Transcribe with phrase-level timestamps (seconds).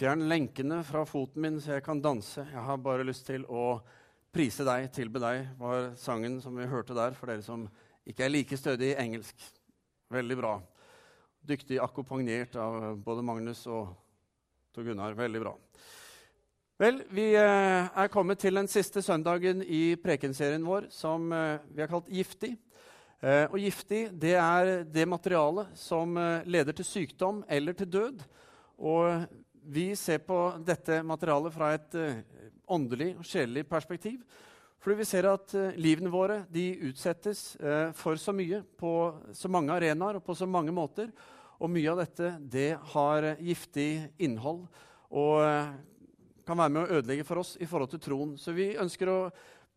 [0.00, 2.40] Fjern lenkene fra foten min, så jeg kan danse.
[2.40, 3.82] Jeg har bare lyst til å
[4.32, 7.66] prise deg, tilbe deg, var sangen som vi hørte der, for dere som
[8.08, 9.44] ikke er like stødige i engelsk.
[10.08, 10.54] Veldig bra.
[11.44, 13.90] Dyktig akkompagnert av både Magnus og
[14.72, 15.18] Tor Gunnar.
[15.18, 15.52] Veldig bra.
[16.80, 21.84] Vel, vi eh, er kommet til den siste søndagen i prekenserien vår som eh, vi
[21.84, 22.54] har kalt Giftig.
[23.20, 26.16] Eh, og giftig det er det materialet som
[26.48, 28.24] leder til sykdom eller til død.
[28.80, 29.28] Og
[29.64, 31.96] vi ser på dette materialet fra et
[32.70, 34.22] åndelig og sjelelig perspektiv.
[34.80, 36.38] Fordi vi ser at livene våre
[36.88, 37.58] utsettes
[37.98, 38.92] for så mye på
[39.36, 41.10] så mange arenaer og på så mange måter.
[41.60, 44.64] Og mye av dette det har giftig innhold.
[45.12, 45.44] Og
[46.50, 48.36] kan være med å ødelegge for oss i forhold til troen.
[48.38, 49.18] Så vi ønsker å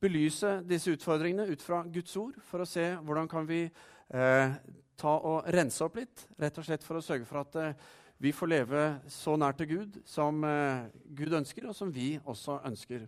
[0.03, 4.55] belyse disse utfordringene ut fra Guds ord for å se hvordan kan vi eh,
[4.99, 7.85] ta og rense opp litt, rett og slett for å sørge for at eh,
[8.23, 12.61] vi får leve så nær til Gud som eh, Gud ønsker, og som vi også
[12.65, 13.07] ønsker.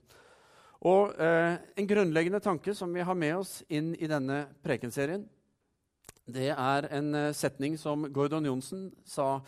[0.86, 5.24] Og eh, En grunnleggende tanke som vi har med oss inn i denne prekenserien,
[6.26, 9.40] det er en eh, setning som Gordon Johnsen sa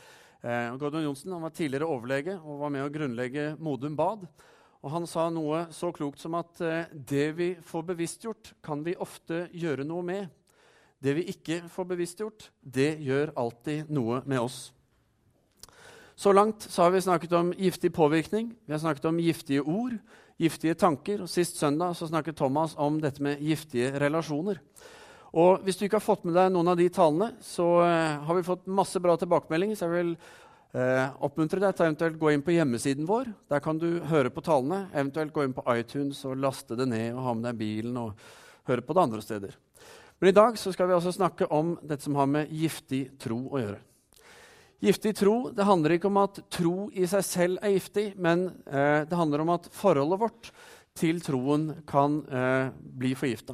[0.41, 4.27] Eh, Gordon Johnsen var tidligere overlege og var med å grunnlegge Modum Bad.
[4.85, 8.95] Og Han sa noe så klokt som at eh, det vi får bevisstgjort, kan vi
[8.95, 10.29] ofte gjøre noe med.
[11.01, 14.71] Det vi ikke får bevisstgjort, det gjør alltid noe med oss.
[16.17, 19.99] Så langt så har vi snakket om giftig påvirkning, vi har snakket om giftige ord,
[20.41, 21.21] giftige tanker.
[21.21, 24.57] Og Sist søndag så snakket Thomas om dette med giftige relasjoner.
[25.37, 28.33] Og Hvis du ikke har fått med deg noen av de talene, så uh, har
[28.33, 29.77] vi fått masse bra tilbakemeldinger.
[29.77, 30.15] Så jeg vil
[30.73, 33.29] uh, oppmuntre deg til eventuelt gå inn på hjemmesiden vår.
[33.53, 34.87] Der kan du høre på talene.
[34.95, 38.17] Eventuelt gå inn på iTunes og laste det ned og ha med deg bilen og
[38.71, 39.53] høre på det andre steder.
[40.17, 43.43] Men i dag så skal vi altså snakke om dette som har med giftig tro
[43.51, 43.83] å gjøre.
[44.83, 49.05] Giftig tro det handler ikke om at tro i seg selv er giftig, men eh,
[49.09, 50.51] det handler om at forholdet vårt
[50.97, 52.23] til troen kan
[52.97, 53.53] bli forgifta.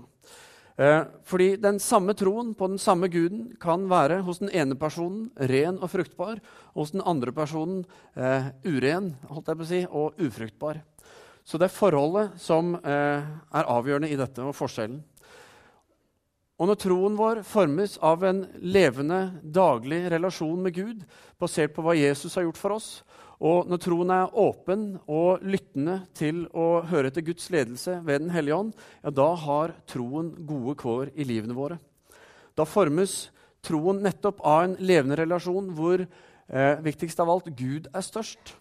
[0.76, 5.28] Eh, fordi den samme troen på den samme guden kan være hos den ene personen
[5.38, 6.40] ren og fruktbar,
[6.74, 7.84] og hos den andre personen
[8.16, 9.14] eh, uren
[9.68, 10.82] si, og ufruktbar.
[11.46, 15.04] Så det er forholdet som eh, er avgjørende i dette, og forskjellen.
[16.62, 21.04] Og når troen vår formes av en levende, daglig relasjon med Gud,
[21.42, 22.90] basert på hva Jesus har gjort for oss,
[23.44, 28.32] og når troen er åpen og lyttende til å høre etter Guds ledelse ved Den
[28.32, 28.72] hellige ånd,
[29.02, 31.80] ja, da har troen gode kår i livene våre.
[32.56, 33.34] Da formes
[33.66, 38.56] troen nettopp av en levende relasjon hvor eh, viktigst av alt Gud er størst.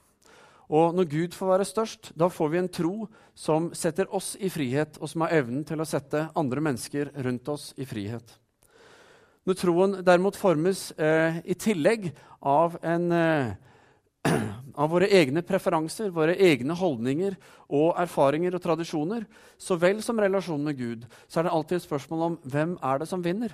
[0.72, 2.94] Og når Gud får være størst, da får vi en tro
[3.36, 7.50] som setter oss i frihet, og som har evnen til å sette andre mennesker rundt
[7.52, 8.38] oss i frihet.
[9.44, 12.08] Når troen derimot formes eh, i tillegg
[12.46, 13.52] av en eh,
[14.80, 17.36] av våre egne preferanser, våre egne holdninger
[17.68, 19.26] og erfaringer og tradisjoner,
[19.58, 23.02] så vel som relasjonen med Gud, så er det alltid et spørsmål om hvem er
[23.02, 23.52] det som vinner.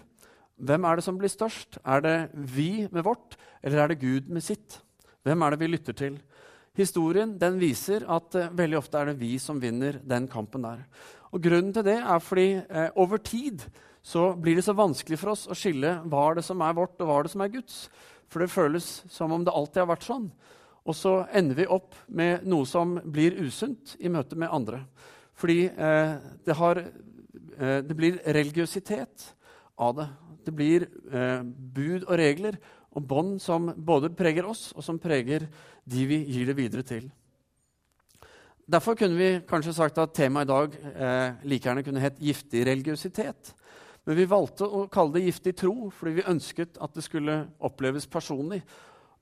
[0.59, 1.81] Hvem er det som blir størst?
[1.83, 4.81] Er det vi med vårt, eller er det Gud med sitt?
[5.27, 6.21] Hvem er det vi lytter til?
[6.78, 10.84] Historien den viser at eh, veldig ofte er det vi som vinner den kampen der.
[11.34, 13.65] Og Grunnen til det er fordi eh, over tid
[14.05, 16.94] så blir det så vanskelig for oss å skille hva er det som er vårt,
[17.00, 17.81] og hva er det som er Guds.
[18.31, 20.31] For det føles som om det alltid har vært sånn.
[20.88, 24.84] Og så ender vi opp med noe som blir usunt i møte med andre.
[25.38, 26.15] Fordi eh,
[26.47, 29.28] det, har, eh, det, blir religiøsitet
[29.77, 30.09] av det.
[30.47, 32.56] Det blir eh, bud og regler
[32.97, 35.44] og bånd som både preger oss, og som preger
[35.88, 37.09] de vi gir det videre til.
[38.69, 42.66] Derfor kunne vi kanskje sagt at temaet i dag eh, like gjerne kunne hett giftig
[42.69, 43.54] religiøsitet.
[44.04, 48.09] Men vi valgte å kalle det giftig tro fordi vi ønsket at det skulle oppleves
[48.10, 48.60] personlig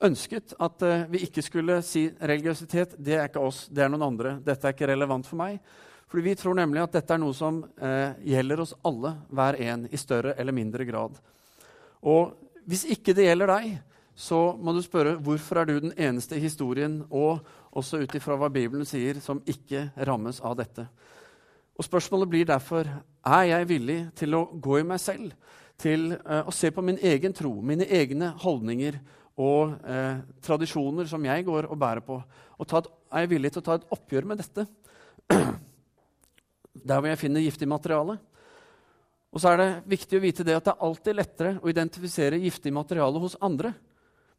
[0.05, 4.07] ønsket at eh, vi ikke skulle si religiøsitet det er ikke oss, det er noen
[4.07, 4.37] andre.
[4.45, 5.61] Dette er ikke relevant for meg.
[6.07, 9.87] Fordi vi tror nemlig at dette er noe som eh, gjelder oss alle, hver en,
[9.91, 11.17] i større eller mindre grad.
[12.07, 12.37] Og
[12.69, 13.79] hvis ikke det gjelder deg,
[14.17, 17.45] så må du spørre hvorfor er du den eneste i historien, og
[17.77, 20.87] også ut ifra hva Bibelen sier, som ikke rammes av dette.
[21.77, 25.35] Og Spørsmålet blir derfor er jeg villig til å gå i meg selv,
[25.77, 28.97] til uh, å se på min egen tro, mine egne holdninger
[29.37, 32.17] og uh, tradisjoner som jeg går og bærer på.
[32.57, 34.65] Og et, er jeg villig til å ta et oppgjør med dette?
[36.89, 38.17] Der hvor jeg finner giftig materiale.
[39.37, 42.41] Og så er det viktig å vite det at det er alltid lettere å identifisere
[42.41, 43.75] giftig materiale hos andre.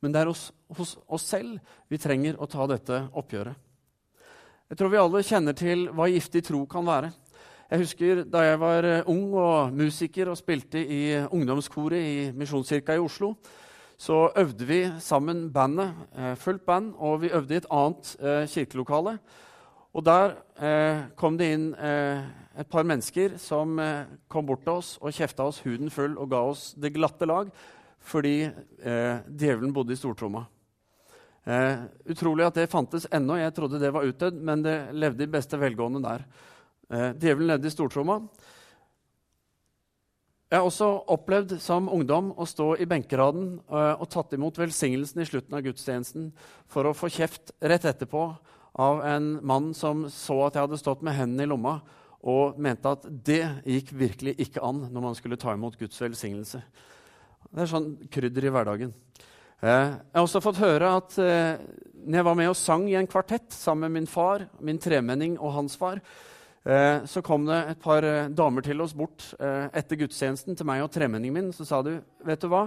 [0.01, 1.57] Men det er hos, hos oss selv
[1.89, 3.55] vi trenger å ta dette oppgjøret.
[4.67, 7.13] Jeg tror vi alle kjenner til hva giftig tro kan være.
[7.67, 12.95] Jeg husker da jeg var eh, ung og musiker og spilte i ungdomskoret i Misjonskirka
[12.95, 13.33] i Oslo
[13.97, 18.47] så øvde vi sammen bandet, eh, fullt band, og vi øvde i et annet eh,
[18.47, 19.17] kirkelokale.
[19.93, 22.21] Og der eh, kom det inn eh,
[22.59, 26.29] et par mennesker som eh, kom bort til oss og kjefta oss huden full og
[26.29, 27.49] ga oss det glatte lag
[28.07, 30.45] fordi eh, djevelen bodde i stortromma.
[31.47, 33.37] Eh, utrolig at det fantes ennå.
[33.39, 36.25] Jeg trodde det var utdødd, men det levde i beste velgående der.
[36.91, 38.21] Eh, djevelen levde i stortromma.
[40.47, 45.19] Jeg har også opplevd som ungdom å stå i benkeraden uh, og tatt imot velsignelsen
[45.19, 46.29] i slutten av gudstjenesten
[46.71, 48.21] for å få kjeft rett etterpå
[48.79, 51.81] av en mann som så at jeg hadde stått med hendene i lomma,
[52.23, 56.63] og mente at det gikk virkelig ikke an når man skulle ta imot Guds velsignelse.
[57.47, 58.95] Det er sånn krydder i hverdagen.
[59.61, 61.59] Eh, jeg har også fått høre at eh,
[62.07, 65.37] når jeg var med og sang i en kvartett sammen med min far, min tremenning
[65.39, 66.01] og hans far,
[66.67, 70.67] Eh, så kom det et par eh, damer til oss bort eh, etter gudstjenesten til
[70.67, 71.53] meg og tremenningen min.
[71.55, 71.93] Så sa du,
[72.27, 72.65] vet du hva,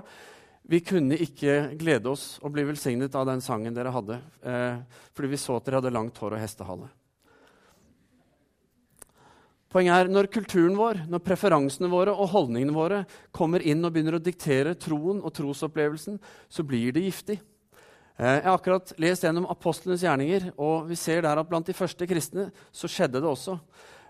[0.70, 4.20] vi kunne ikke glede oss og bli velsignet av den sangen dere hadde,
[5.16, 6.86] fordi vi så at dere hadde langt hår og hestehale.
[9.70, 14.16] Poenget er når kulturen vår, når preferansene våre og holdningene våre kommer inn og begynner
[14.18, 16.16] å diktere troen og trosopplevelsen,
[16.50, 17.36] så blir det giftig.
[18.20, 22.08] Jeg har akkurat lest gjennom apostlenes gjerninger, og vi ser der at blant de første
[22.10, 23.54] kristne så skjedde det også.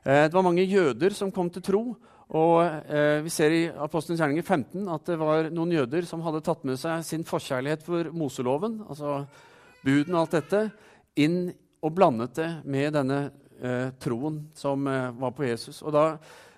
[0.01, 1.83] Eh, det var mange jøder som kom til tro.
[2.31, 6.43] Og eh, Vi ser i Apostlenes gjerninger 15 at det var noen jøder som hadde
[6.47, 9.25] tatt med seg sin forkjærlighet for Moseloven, altså
[9.85, 10.61] buden og alt dette,
[11.19, 11.51] inn
[11.83, 13.21] og blandet det med denne
[13.63, 15.83] eh, troen som eh, var på Jesus.
[15.83, 16.05] Og Da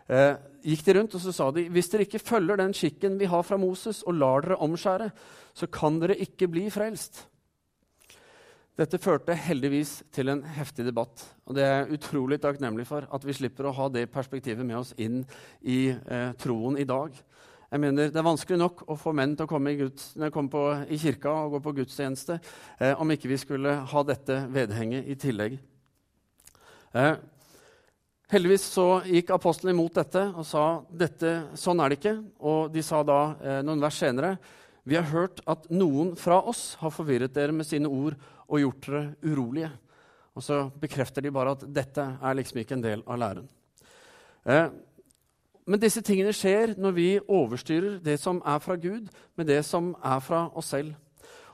[0.08, 3.30] eh, gikk de rundt og så sa de, hvis dere ikke følger den skikken vi
[3.30, 5.10] har fra Moses, og lar dere omskjære,
[5.54, 7.26] så kan dere ikke bli frelst.
[8.78, 11.26] Dette førte heldigvis til en heftig debatt.
[11.44, 14.78] og Det er jeg utrolig takknemlig for at vi slipper å ha det perspektivet med
[14.78, 15.20] oss inn
[15.60, 17.12] i eh, troen i dag.
[17.72, 20.48] Jeg mener, Det er vanskelig nok å få menn til å komme i, Guds, komme
[20.48, 22.38] på, i kirka og gå på gudstjeneste
[22.80, 25.60] eh, om ikke vi skulle ha dette vedhenget i tillegg.
[26.92, 27.14] Eh,
[28.32, 32.16] heldigvis så gikk apostlene imot dette og sa dette, sånn er det ikke.
[32.44, 34.36] Og de sa da eh, noen vers senere
[34.82, 38.16] vi har hørt at noen fra oss har forvirret dere med sine ord
[38.48, 39.70] og gjort dere urolige.
[40.34, 43.46] Og så bekrefter de bare at dette er liksom ikke en del av læren.
[44.44, 44.66] Eh,
[45.62, 49.06] men disse tingene skjer når vi overstyrer det som er fra Gud,
[49.38, 50.96] med det som er fra oss selv.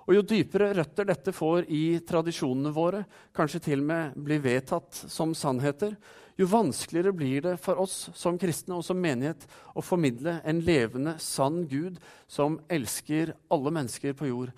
[0.09, 3.03] Og Jo dypere røtter dette får i tradisjonene våre,
[3.37, 5.93] kanskje til og med blir vedtatt som sannheter,
[6.39, 9.45] jo vanskeligere blir det for oss som kristne og som menighet
[9.77, 11.99] å formidle en levende, sann Gud
[12.31, 14.55] som elsker alle mennesker på jord,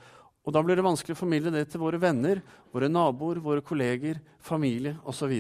[0.47, 4.21] og da blir det vanskelig å formidle det til våre venner, våre naboer, våre kolleger,
[4.39, 5.35] familie osv.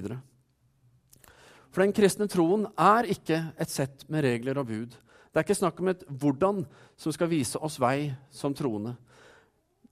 [1.71, 4.97] For den kristne troen er ikke et sett med regler og bud.
[5.31, 6.65] Det er ikke snakk om et hvordan
[6.99, 8.97] som skal vise oss vei som troende.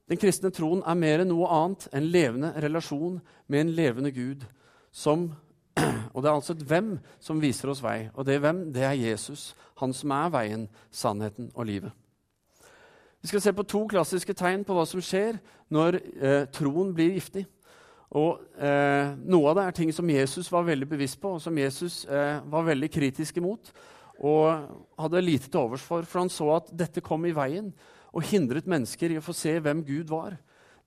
[0.08, 4.46] Den kristne troen er mer enn noe annet en levende relasjon med en levende Gud.
[4.90, 5.28] Som,
[6.14, 8.08] og det er altså et hvem som viser oss vei.
[8.14, 9.52] Og det hvem, det er Jesus.
[9.82, 11.92] Han som er veien, sannheten og livet.
[13.20, 15.40] Vi skal se på to klassiske tegn på hva som skjer
[15.74, 17.44] når eh, troen blir giftig.
[18.16, 21.58] Og eh, Noe av det er ting som Jesus var veldig bevisst på, og som
[21.58, 23.72] Jesus eh, var veldig kritisk imot.
[24.24, 24.48] Og
[24.98, 27.68] hadde lite til overs for, for han så at dette kom i veien
[28.18, 30.34] og hindret mennesker i å få se hvem Gud var.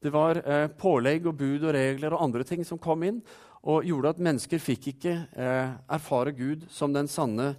[0.01, 3.21] Det var eh, pålegg og bud og regler og andre ting som kom inn
[3.61, 7.53] og gjorde at mennesker fikk ikke eh, erfare Gud som den sanne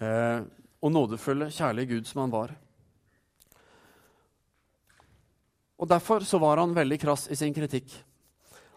[0.00, 0.40] eh,
[0.84, 2.54] og nådefulle, kjærlige Gud som han var.
[5.80, 7.92] Og Derfor så var han veldig krass i sin kritikk.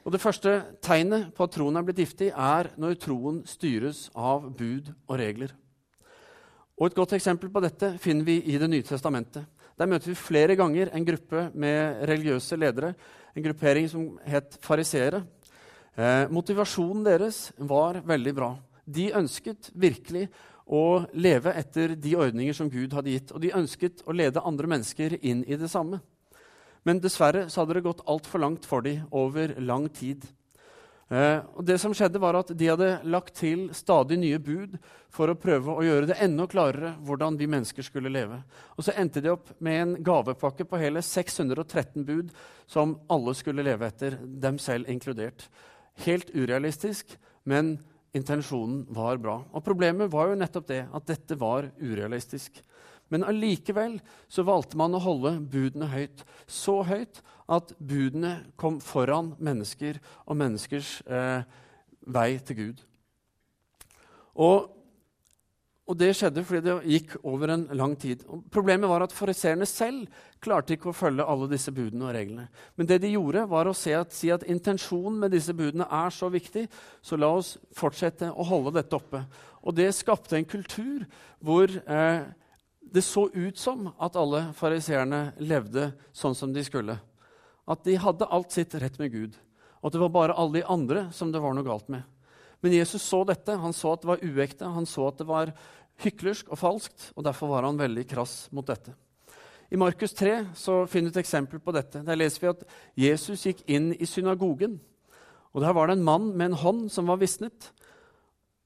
[0.03, 0.53] Og Det første
[0.83, 5.55] tegnet på at troen er blitt giftig, er når troen styres av bud og regler.
[6.77, 9.47] Og Et godt eksempel på dette finner vi i Det nye testamentet.
[9.77, 12.95] Der møter vi flere ganger en gruppe med religiøse ledere,
[13.37, 15.21] en gruppering som het fariseere.
[15.93, 18.55] Eh, motivasjonen deres var veldig bra.
[18.85, 20.27] De ønsket virkelig
[20.65, 23.33] å leve etter de ordninger som Gud hadde gitt.
[23.35, 26.01] Og de ønsket å lede andre mennesker inn i det samme.
[26.87, 30.25] Men dessverre så hadde det gått altfor langt for dem over lang tid.
[31.07, 34.73] Eh, og det som skjedde var at De hadde lagt til stadig nye bud
[35.13, 38.41] for å prøve å gjøre det enda klarere hvordan vi mennesker skulle leve.
[38.75, 42.33] Og Så endte de opp med en gavepakke på hele 613 bud
[42.67, 45.47] som alle skulle leve etter, dem selv inkludert.
[46.03, 47.15] Helt urealistisk,
[47.47, 47.77] men
[48.13, 49.39] intensjonen var bra.
[49.53, 52.59] Og Problemet var jo nettopp det, at dette var urealistisk.
[53.07, 56.25] Men allikevel så valgte man å holde budene høyt.
[56.43, 61.45] Så høyt at budene kom foran mennesker og menneskers eh,
[62.07, 62.81] vei til Gud.
[64.35, 64.73] Og
[65.87, 68.25] Og det skjedde fordi det gikk over en lang tid.
[68.27, 70.09] Og problemet var at fariseerne selv
[70.43, 72.49] klarte ikke å følge alle disse budene og reglene.
[72.75, 76.27] Men det de gjorde, var å at, si at intensjonen med disse budene er så
[76.27, 76.65] viktig,
[76.99, 79.23] så la oss fortsette å holde dette oppe.
[79.63, 81.07] Og det skapte en kultur
[81.39, 82.27] hvor eh,
[82.83, 86.99] det så ut som at alle fariseerne levde sånn som de skulle.
[87.67, 89.35] At de hadde alt sitt rett med Gud.
[89.81, 92.05] Og at det var bare alle de andre som det var noe galt med.
[92.63, 93.57] Men Jesus så dette.
[93.59, 95.51] Han så at det var uekte, han så at det var
[96.01, 98.93] hyklersk og falskt, og derfor var han veldig krass mot dette.
[99.69, 102.03] I Markus 3 så finner vi et eksempel på dette.
[102.05, 102.61] Der leser vi at
[103.07, 104.77] Jesus gikk inn i synagogen.
[105.51, 107.71] og Der var det en mann med en hånd som var visnet.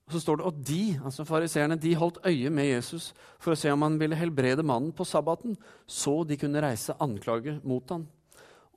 [0.06, 3.58] Og så står det at de altså fariseerne, de holdt øye med Jesus for å
[3.58, 5.56] se om han ville helbrede mannen på sabbaten,
[5.88, 8.06] så de kunne reise anklage mot ham.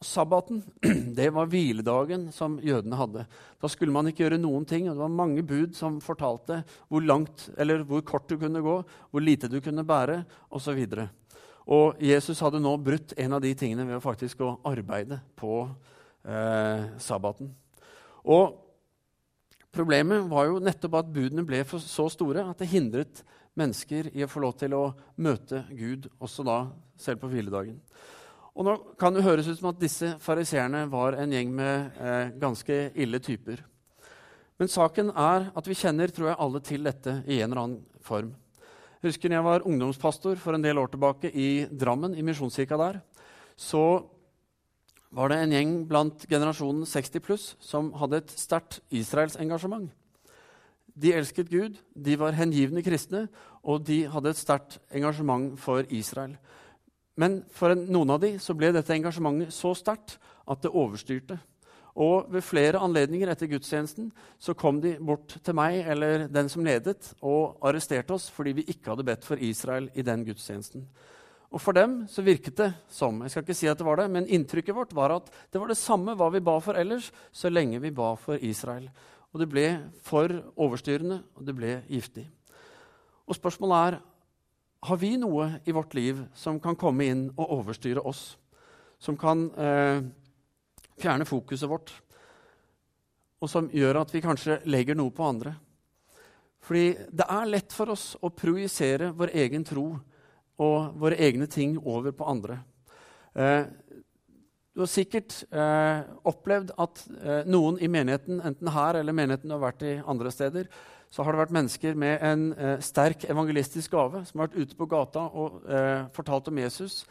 [0.05, 0.63] Sabbaten
[1.19, 3.25] det var hviledagen som jødene hadde.
[3.61, 4.89] Da skulle man ikke gjøre noen ting.
[4.89, 8.79] og Det var mange bud som fortalte hvor langt eller hvor kort du kunne gå,
[9.11, 10.23] hvor lite du kunne bære
[10.55, 10.83] osv.
[10.85, 11.07] Og,
[11.67, 16.93] og Jesus hadde nå brutt en av de tingene ved faktisk å arbeide på eh,
[17.01, 17.51] sabbaten.
[18.25, 18.61] Og
[19.75, 23.25] Problemet var jo nettopp at budene ble så store at det hindret
[23.59, 24.85] mennesker i å få lov til å
[25.19, 26.59] møte Gud, også da
[27.01, 27.81] selv på hviledagen.
[28.55, 32.31] Og nå kan det høres ut som at disse fariseerne var en gjeng med eh,
[32.39, 33.65] ganske ille typer.
[34.61, 38.03] Men saken er at vi kjenner tror jeg, alle til dette i en eller annen
[38.07, 38.31] form.
[39.03, 43.01] Jeg husker jeg var ungdomspastor for en del år tilbake i Drammen, i Misjonskirka der.
[43.59, 43.83] Så
[45.15, 49.91] var det en gjeng blant generasjonen 60 pluss som hadde et sterkt Israelsengasjement.
[50.95, 53.27] De elsket Gud, de var hengivne kristne,
[53.67, 56.37] og de hadde et sterkt engasjement for Israel.
[57.21, 60.17] Men for noen av de så ble dette engasjementet så sterkt
[60.51, 61.39] at det overstyrte.
[61.95, 64.09] Og ved flere anledninger etter gudstjenesten
[64.43, 68.67] så kom de bort til meg eller den som ledet, og arresterte oss fordi vi
[68.73, 70.89] ikke hadde bedt for Israel i den gudstjenesten.
[71.55, 74.09] Og For dem så virket det som jeg skal ikke si at det var det,
[74.11, 77.47] men inntrykket vårt var at det var det samme hva vi ba for ellers, så
[77.47, 78.89] lenge vi ba for Israel.
[79.31, 79.69] Og det ble
[80.03, 82.27] for overstyrende, og det ble giftig.
[83.31, 84.01] Og spørsmålet er
[84.85, 88.35] har vi noe i vårt liv som kan komme inn og overstyre oss?
[89.01, 90.03] Som kan eh,
[91.01, 91.93] fjerne fokuset vårt?
[93.41, 95.55] Og som gjør at vi kanskje legger noe på andre?
[96.65, 99.87] Fordi det er lett for oss å projisere vår egen tro
[100.65, 102.61] og våre egne ting over på andre.
[103.35, 103.65] Eh,
[104.75, 109.55] du har sikkert eh, opplevd at eh, noen i menigheten, enten her eller menigheten du
[109.55, 110.71] har vært i andre steder,
[111.15, 114.79] så har det vært mennesker med en eh, sterk evangelistisk gave som har vært ute
[114.79, 117.05] på gata og eh, fortalt om Jesus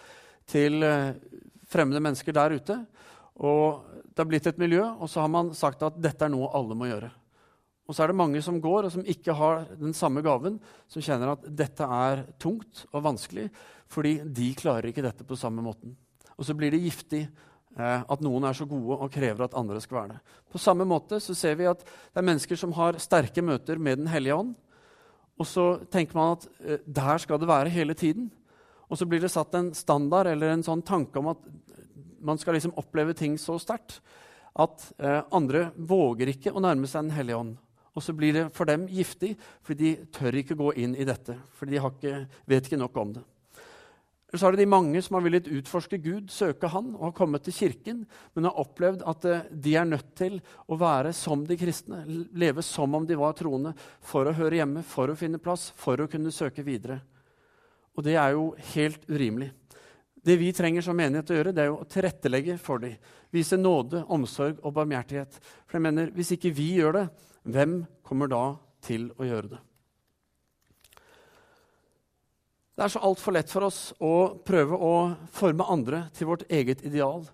[0.50, 1.13] til eh,
[1.72, 2.75] fremmede mennesker der ute.
[3.39, 6.51] Og Det har blitt et miljø, og så har man sagt at dette er noe
[6.53, 7.10] alle må gjøre.
[7.88, 11.01] Og så er det mange som går, og som ikke har den samme gaven, som
[11.01, 13.48] kjenner at dette er tungt og vanskelig,
[13.89, 15.95] fordi de klarer ikke dette på samme måten.
[16.38, 17.24] Og så blir det giftig
[17.73, 20.35] at noen er så gode og krever at andre skal være det.
[20.53, 23.97] På samme måte så ser vi at det er mennesker som har sterke møter med
[24.03, 24.51] Den hellige ånd.
[25.41, 28.29] Og så tenker man at eh, der skal det være hele tiden.
[28.89, 31.41] Og så blir det satt en standard eller en sånn tanke om at
[32.23, 33.99] man skal liksom oppleve ting så sterkt
[34.53, 37.55] at eh, andre våger ikke å nærme seg Den hellige ånd.
[37.93, 41.35] Og så blir det for dem giftig, for de tør ikke gå inn i dette.
[41.53, 43.25] For de ikke, vet ikke nok om det.
[44.33, 47.11] Eller så er det de mange som har villet utforske Gud, søke Han og har
[47.13, 47.99] kommet til kirken,
[48.33, 51.99] men har opplevd at eh, de er nødt til å være som de kristne,
[52.33, 56.01] leve som om de var troende, for å høre hjemme, for å finne plass, for
[56.01, 56.97] å kunne søke videre.
[57.93, 59.51] Og det er jo helt urimelig.
[60.25, 62.97] Det vi trenger som menighet å gjøre, det er jo å tilrettelegge for dem.
[63.29, 65.37] Vise nåde, omsorg og barmhjertighet.
[65.67, 67.05] For jeg mener, Hvis ikke vi gjør det,
[67.45, 69.61] hvem kommer da til å gjøre det?
[72.73, 74.13] Det er så altfor lett for oss å
[74.45, 74.93] prøve å
[75.33, 77.27] forme andre til vårt eget ideal,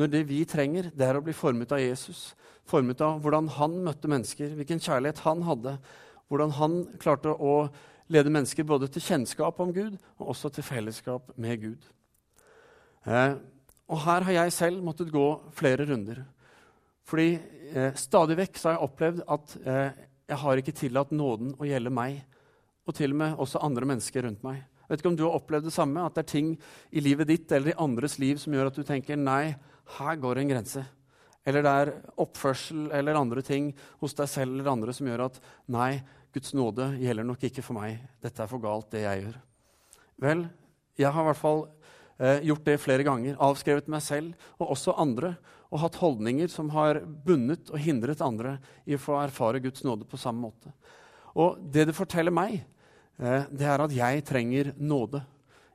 [0.00, 2.30] når det vi trenger, det er å bli formet av Jesus.
[2.68, 5.74] Formet av hvordan han møtte mennesker, hvilken kjærlighet han hadde.
[6.30, 7.66] Hvordan han klarte å
[8.08, 11.84] lede mennesker både til kjennskap om Gud og også til fellesskap med Gud.
[13.04, 13.36] Eh,
[13.90, 16.22] og her har jeg selv måttet gå flere runder.
[17.10, 17.34] Fordi
[17.74, 21.92] eh, stadig vekk har jeg opplevd at eh, jeg har ikke tillatt nåden å gjelde
[21.92, 22.22] meg
[22.86, 24.62] og til og med også andre mennesker rundt meg.
[24.90, 26.54] Vet ikke om du har opplevd det samme, at det er ting
[26.90, 29.52] i livet ditt eller i andres liv som gjør at du tenker nei,
[30.00, 30.82] her går en grense.
[31.46, 33.70] Eller det er oppførsel eller andre ting
[34.02, 35.38] hos deg selv eller andre som gjør at
[35.70, 36.00] nei,
[36.34, 38.02] Guds nåde gjelder nok ikke for meg.
[38.22, 39.38] Dette er for galt, det jeg gjør.
[40.22, 40.44] Vel,
[41.00, 41.64] jeg har i hvert fall
[42.18, 43.38] eh, gjort det flere ganger.
[43.42, 45.34] Avskrevet meg selv og også andre.
[45.70, 48.56] Og hatt holdninger som har bundet og hindret andre
[48.90, 50.74] i å få erfare Guds nåde på samme måte.
[51.38, 52.60] Og det det forteller meg,
[53.20, 55.20] det er at jeg trenger nåde.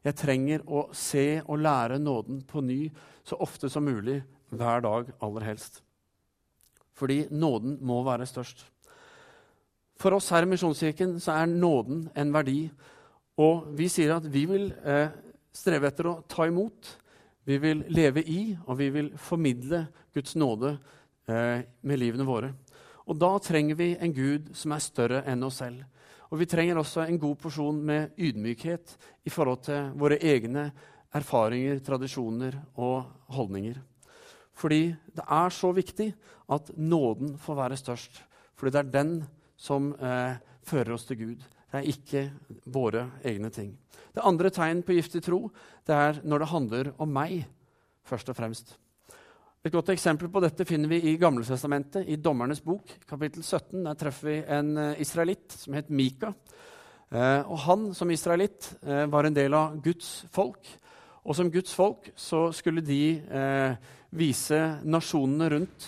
[0.06, 2.88] Jeg trenger å se og lære nåden på ny
[3.26, 4.22] så ofte som mulig,
[4.54, 5.82] hver dag aller helst.
[6.96, 8.64] Fordi nåden må være størst.
[10.00, 12.68] For oss her i Misjonskirken så er nåden en verdi.
[13.42, 15.10] Og vi sier at vi vil eh,
[15.56, 16.92] streve etter å ta imot.
[17.46, 19.86] Vi vil leve i, og vi vil formidle
[20.16, 20.76] Guds nåde
[21.28, 22.54] eh, med livene våre.
[23.06, 25.84] Og da trenger vi en Gud som er større enn oss selv.
[26.36, 30.66] Og vi trenger også en god porsjon med ydmykhet i forhold til våre egne
[31.16, 33.78] erfaringer, tradisjoner og holdninger.
[34.52, 36.10] Fordi det er så viktig
[36.52, 38.20] at nåden får være størst.
[38.52, 39.14] Fordi det er den
[39.56, 40.36] som eh,
[40.68, 41.48] fører oss til Gud.
[41.72, 42.26] Det er ikke
[42.68, 43.72] våre egne ting.
[44.12, 45.46] Det andre tegn på giftig tro
[45.88, 47.46] det er når det handler om meg,
[48.04, 48.76] først og fremst.
[49.66, 53.80] Et godt eksempel på dette finner vi i Gamletestamentet, i Dommernes bok, kapittel 17.
[53.88, 56.30] Der treffer vi en uh, israelitt som het Mika.
[57.10, 60.70] Uh, og han som israelitt uh, var en del av Guds folk.
[61.26, 63.18] Og som Guds folk så skulle de
[64.14, 65.88] vise nasjonene rundt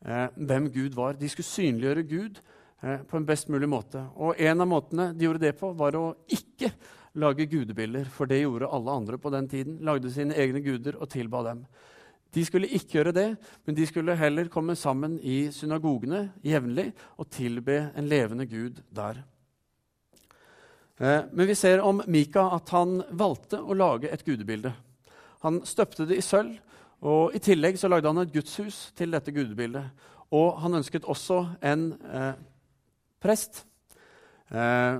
[0.00, 1.18] hvem Gud var.
[1.20, 2.40] De skulle synliggjøre Gud
[2.80, 4.06] på en best mulig måte.
[4.16, 6.72] Og en av måtene de gjorde det på, var å ikke
[7.20, 9.76] lage gudebilder, for det gjorde alle andre på den tiden.
[9.84, 11.66] Lagde sine egne guder og tilba dem.
[12.34, 13.28] De skulle ikke gjøre det,
[13.64, 19.22] men de skulle heller komme sammen i synagogene jevnlig og tilbe en levende Gud der.
[20.98, 24.74] Eh, men vi ser om Mika at han valgte å lage et gudebilde.
[25.46, 26.58] Han støpte det i sølv,
[27.06, 29.86] og i tillegg så lagde han et gudshus til dette gudebildet.
[30.34, 32.32] Og han ønsket også en eh,
[33.22, 33.62] prest.
[34.50, 34.98] Eh,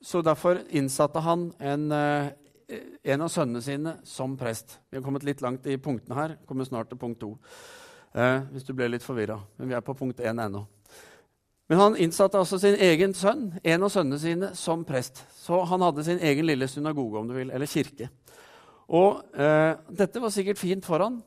[0.00, 2.30] så derfor innsatte han en eh,
[3.02, 4.78] en av sønnene sine som prest.
[4.90, 6.36] Vi har kommet litt langt i punktene her.
[6.48, 7.34] Kommer snart til punkt to.
[8.14, 9.38] Eh, hvis du ble litt forvirra.
[9.58, 10.64] Men vi er på punkt én ennå.
[11.70, 15.22] Men han innsatte altså sin egen sønn, en av sønnene sine, som prest.
[15.38, 18.08] Så han hadde sin egen lille synagoge, om du vil, eller kirke.
[18.90, 21.20] Og eh, dette var sikkert fint for han.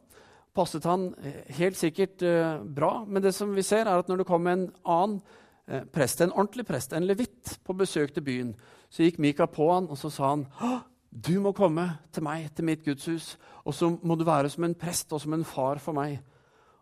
[0.53, 3.05] Passet han eh, helt sikkert eh, bra.
[3.07, 5.21] Men det som vi ser, er at når det kom en annen
[5.65, 8.51] eh, prest, en ordentlig prest, en levitt, på besøk til byen,
[8.91, 10.43] så gikk Mika på han, og så sa han
[11.13, 14.73] du må komme til meg, til mitt gudshus, og så må du være som en
[14.77, 16.17] prest og som en far for meg.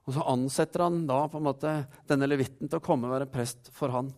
[0.08, 1.74] Og så ansetter han da på en måte
[2.10, 4.10] denne levitten til å komme og være prest for han.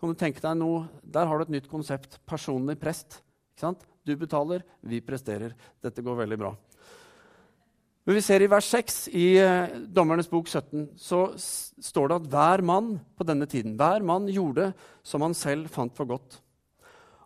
[0.00, 2.18] Kan du tenke deg noe, Der har du et nytt konsept.
[2.24, 3.20] Personlig prest.
[3.52, 3.84] Ikke sant?
[4.06, 5.52] Du betaler, vi presterer.
[5.82, 6.54] Dette går veldig bra.
[8.08, 12.30] Men vi ser i vers 6 i eh, Dommernes bok 17 så står det at
[12.32, 14.70] hver mann på denne tiden hver mann gjorde
[15.04, 16.40] som han selv fant for godt.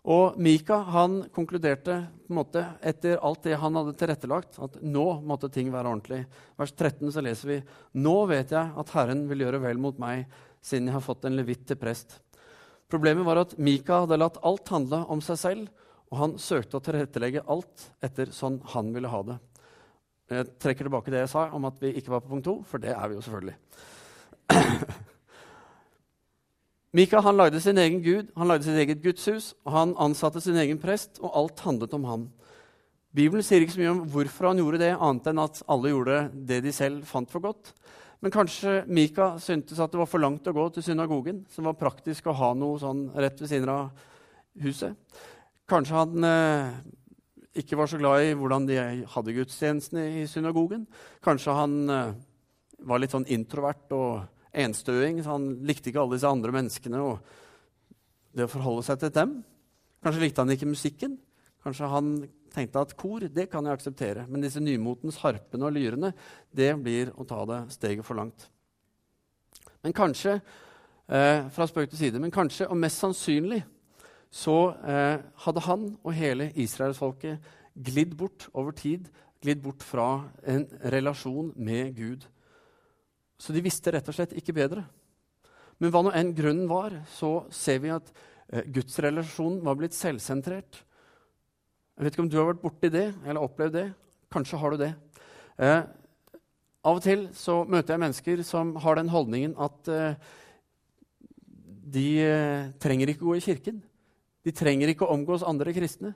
[0.05, 1.95] Og Mika han konkluderte
[2.27, 6.19] på en måte, etter alt det han hadde tilrettelagt, at nå måtte ting være ordentlig.
[6.61, 7.57] Vers 13 så leser vi
[8.05, 10.27] Nå vet jeg at Herren vil gjøre vel mot meg,
[10.65, 12.19] siden jeg har fått en levitt til prest.
[12.93, 15.73] Problemet var at Mika hadde latt alt handle om seg selv,
[16.13, 19.41] og han søkte å tilrettelegge alt etter sånn han ville ha det.
[20.35, 22.81] Jeg trekker tilbake det jeg sa om at vi ikke var på punkt to, for
[22.81, 23.57] det er vi jo selvfølgelig.
[26.95, 30.59] Mika han lagde sin egen gud, han lagde sitt eget gudshus, og han ansatte sin
[30.63, 32.27] egen prest, og alt handlet om ham.
[33.15, 36.19] Bibelen sier ikke så mye om hvorfor han gjorde det, annet enn at alle gjorde
[36.51, 37.73] det de selv fant for godt.
[38.23, 41.75] Men kanskje Mika syntes at det var for langt å gå til synagogen, som var
[41.81, 44.07] praktisk å ha noe sånn rett ved siden av
[44.63, 44.95] huset.
[45.71, 46.77] Kanskje han eh,
[47.59, 48.79] ikke var så glad i hvordan de
[49.17, 50.87] hadde gudstjenestene i synagogen.
[51.27, 52.15] Kanskje han eh,
[52.87, 54.23] var litt sånn introvert og
[54.55, 57.35] enstøing, han likte ikke alle disse andre menneskene og
[58.35, 59.37] det å forholde seg til dem.
[60.05, 61.19] Kanskje likte han ikke musikken.
[61.65, 62.11] Kanskje han
[62.55, 66.13] tenkte at kor det kan jeg akseptere, men disse nymotens harpene og lyrene
[66.55, 68.49] det blir å ta det steget for langt.
[69.85, 73.63] Men kanskje eh, fra spøk til side, men kanskje, og mest sannsynlig,
[74.35, 77.43] så eh, hadde han og hele israelsfolket
[77.75, 79.11] glidd bort over tid,
[79.45, 82.25] glidd bort fra en relasjon med Gud.
[83.41, 84.85] Så de visste rett og slett ikke bedre.
[85.83, 88.13] Men hva nå enn grunnen var, så ser vi at
[88.53, 90.81] eh, gudsrelasjonen var blitt selvsentrert.
[91.95, 93.89] Jeg vet ikke om du har vært borti det eller opplevd det.
[94.35, 94.93] Kanskje har du det.
[95.63, 95.83] Eh,
[96.85, 100.17] av og til så møter jeg mennesker som har den holdningen at eh,
[101.95, 103.79] de eh, trenger ikke gå i kirken.
[104.45, 106.13] De trenger ikke å omgås andre kristne.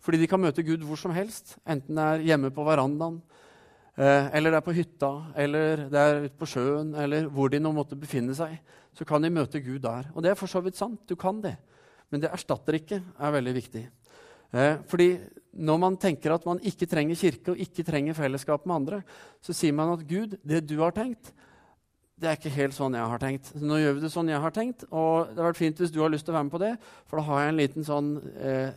[0.00, 3.18] Fordi de kan møte Gud hvor som helst, enten det er hjemme på verandaen,
[4.00, 7.72] eller det er på hytta, eller det er ute på sjøen, eller hvor de nå
[7.76, 8.54] måtte befinne seg,
[8.96, 10.08] så kan de møte Gud der.
[10.14, 11.02] Og det er for så vidt sant.
[11.08, 11.56] Du kan det.
[12.10, 13.82] Men det erstatter ikke, er veldig viktig.
[14.50, 15.10] Eh, fordi
[15.52, 19.02] når man tenker at man ikke trenger kirke og ikke trenger fellesskap med andre,
[19.42, 21.32] så sier man at Gud, det du har tenkt,
[22.20, 23.52] det er ikke helt sånn jeg har tenkt.
[23.56, 26.02] Nå gjør vi det sånn jeg har tenkt, og det har vært fint hvis du
[26.02, 26.74] har lyst til å være med på det,
[27.08, 28.76] for da har jeg en liten sånn eh,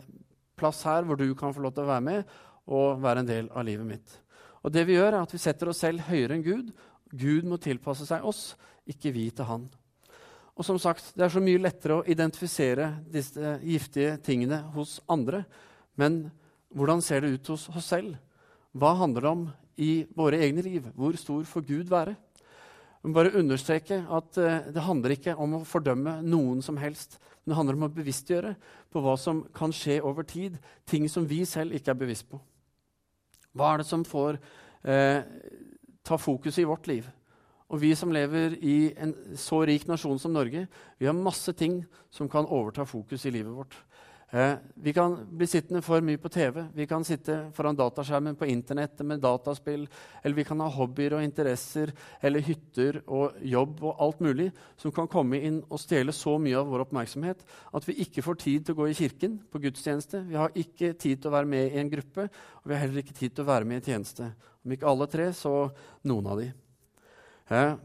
[0.60, 2.36] plass her hvor du kan få lov til å være med
[2.72, 4.20] og være en del av livet mitt.
[4.64, 6.74] Og det vi gjør, er at vi setter oss selv høyere enn Gud.
[7.12, 8.54] Gud må tilpasse seg oss,
[8.90, 9.68] ikke vi til Han.
[10.54, 15.44] Og som sagt, Det er så mye lettere å identifisere disse giftige tingene hos andre.
[15.98, 16.32] Men
[16.74, 18.16] hvordan ser det ut hos oss selv?
[18.74, 19.44] Hva handler det om
[19.78, 20.86] i våre egne liv?
[20.96, 22.16] Hvor stor får Gud være?
[23.04, 27.20] Jeg må bare understreke at uh, Det handler ikke om å fordømme noen som helst.
[27.44, 28.56] Men det handler om å bevisstgjøre
[28.94, 30.56] på hva som kan skje over tid.
[30.86, 32.40] Ting som vi selv ikke er bevisst på.
[33.54, 34.40] Hva er det som får
[34.84, 35.22] eh,
[36.06, 37.08] ta fokus i vårt liv?
[37.74, 40.68] Og vi som lever i en så rik nasjon som Norge,
[41.00, 41.82] vi har masse ting
[42.14, 43.78] som kan overta fokus i livet vårt.
[44.34, 48.48] Eh, vi kan bli sittende for mye på TV, vi kan sitte foran dataskjermen på
[48.50, 49.84] internettet med dataspill,
[50.24, 54.48] eller vi kan ha hobbyer og interesser eller hytter og jobb og alt mulig
[54.82, 57.44] som kan komme inn og stjele så mye av vår oppmerksomhet
[57.78, 60.24] at vi ikke får tid til å gå i kirken på gudstjeneste.
[60.26, 63.04] Vi har ikke tid til å være med i en gruppe, og vi har heller
[63.04, 64.32] ikke tid til å være med i tjeneste.
[64.66, 65.54] Om ikke alle tre, så
[66.10, 66.48] noen av de.
[67.54, 67.76] Eh,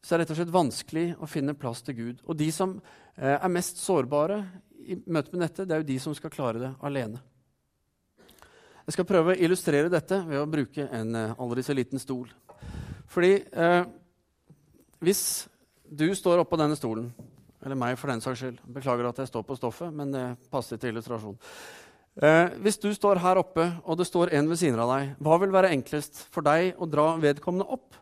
[0.00, 2.24] så er det rett og slett vanskelig å finne plass til Gud.
[2.24, 2.78] Og de som
[3.18, 4.40] eh, er mest sårbare
[4.88, 7.20] i møte med dette, det er jo de som skal klare det alene.
[8.88, 12.30] Jeg skal prøve å illustrere dette ved å bruke en uh, aldri så liten stol.
[13.08, 13.82] Fordi eh,
[15.00, 15.22] hvis
[15.88, 17.08] du står oppå denne stolen,
[17.64, 20.80] eller meg for den saks skyld Beklager at jeg står på stoffet, men det passer
[20.80, 21.38] til illustrasjon.
[22.18, 25.38] Eh, hvis du står her oppe, og det står en ved siden av deg, hva
[25.40, 27.96] vil være enklest for deg å dra vedkommende opp,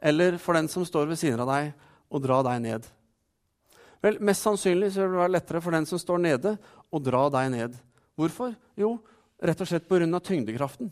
[0.00, 1.72] eller for den som står ved siden av deg,
[2.10, 2.88] å dra deg ned?
[4.00, 6.54] Vel, Mest sannsynlig så vil det være lettere for den som står nede,
[6.88, 7.76] å dra deg ned.
[8.16, 8.54] Hvorfor?
[8.78, 8.94] Jo,
[9.40, 10.20] rett og slett pga.
[10.20, 10.90] tyngdekraften.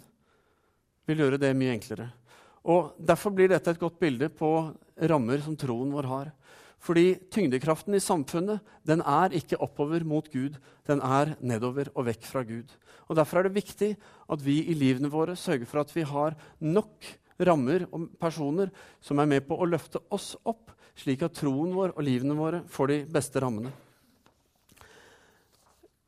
[1.09, 2.11] Vil gjøre det mye enklere.
[2.68, 4.75] Og Derfor blir dette et godt bilde på
[5.09, 6.33] rammer som troen vår har.
[6.79, 12.29] Fordi tyngdekraften i samfunnet den er ikke oppover mot Gud, den er nedover og vekk
[12.29, 12.71] fra Gud.
[13.09, 13.97] Og Derfor er det viktig
[14.29, 17.09] at vi i livene våre sørger for at vi har nok
[17.40, 21.94] rammer og personer som er med på å løfte oss opp slik at troen vår
[21.94, 23.72] og livene våre får de beste rammene.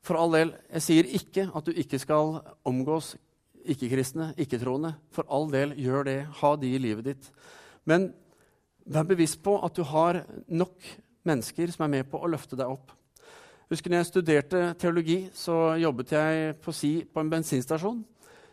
[0.01, 3.13] For all del, jeg sier ikke at du ikke skal omgås
[3.61, 4.95] ikke-kristne, ikke-troende.
[5.13, 6.17] For all del, gjør det.
[6.41, 7.27] Ha de i livet ditt.
[7.85, 8.09] Men
[8.85, 10.73] vær bevisst på at du har nok
[11.27, 12.95] mennesker som er med på å løfte deg opp.
[13.71, 18.01] Husker når jeg studerte teologi, så jobbet jeg på si på en bensinstasjon.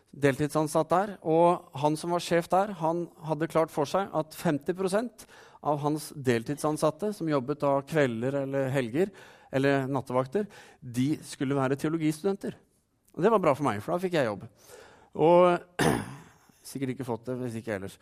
[0.09, 1.15] Deltidsansatt der.
[1.27, 4.77] Og han som var sjef der, han hadde klart for seg at 50
[5.59, 9.11] av hans deltidsansatte, som jobbet da kvelder eller helger
[9.51, 10.45] eller nattevakter,
[10.79, 12.55] de skulle være teologistudenter.
[13.17, 14.45] Og det var bra for meg, for da fikk jeg jobb.
[15.19, 15.85] Og
[16.69, 17.97] sikkert ikke fått det hvis ikke ellers.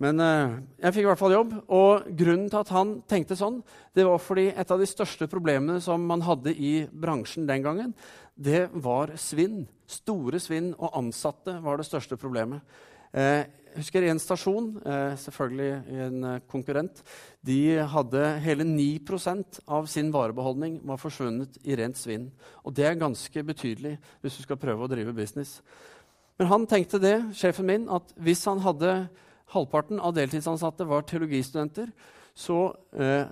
[0.00, 1.52] Men uh, jeg fikk i hvert fall jobb.
[1.76, 3.60] Og grunnen til at han tenkte sånn,
[3.96, 7.92] det var fordi et av de største problemene som man hadde i bransjen den gangen,
[8.34, 9.66] det var svinn.
[9.90, 12.64] Store svinn og ansatte var det største problemet.
[13.12, 13.42] Eh,
[13.76, 17.02] husker en stasjon, eh, selvfølgelig en eh, konkurrent,
[17.46, 17.58] de
[17.92, 22.30] hadde hele 9% av sin varebeholdning var forsvunnet i rent svinn.
[22.64, 25.58] Og det er ganske betydelig hvis du skal prøve å drive business.
[26.40, 28.94] Men han tenkte det, sjefen min, at hvis han hadde
[29.52, 31.90] halvparten av deltidsansatte var teologistudenter,
[32.34, 33.26] så eh,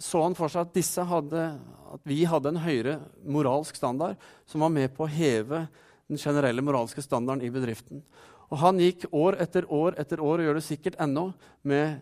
[0.00, 1.44] så han for seg at, disse hadde,
[1.92, 2.96] at vi hadde en høyere
[3.28, 4.16] moralsk standard
[4.48, 5.66] som var med på å heve
[6.10, 8.00] den generelle moralske standarden i bedriften.
[8.50, 11.30] Og han gikk år etter år etter år, og gjør det sikkert ennå,
[11.62, 12.00] med,